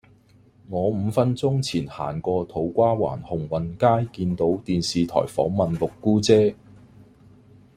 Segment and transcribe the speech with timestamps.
[0.67, 6.55] 我五分鐘前行過土瓜灣鴻運街見到電視台訪問六姑姐